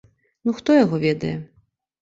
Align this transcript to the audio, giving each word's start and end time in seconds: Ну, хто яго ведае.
Ну, 0.47 0.55
хто 0.61 0.79
яго 0.79 1.01
ведае. 1.05 1.35